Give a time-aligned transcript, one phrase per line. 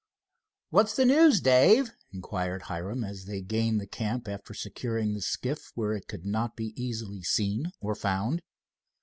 [0.71, 5.71] "What's the news, Dave?" inquired Hiram, as they gained the camp after securing the skiff
[5.75, 8.41] where it could not be easily seen or found.